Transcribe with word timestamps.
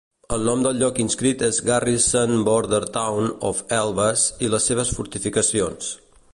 El 0.35 0.45
nom 0.45 0.61
del 0.67 0.77
lloc 0.83 1.01
inscrit 1.03 1.43
és 1.47 1.59
Garrison 1.67 2.33
Border 2.49 2.81
Town 2.97 3.29
of 3.53 3.63
Elvas 3.81 4.27
i 4.49 4.53
les 4.55 4.69
seves 4.71 4.99
Fortificacions. 4.99 5.97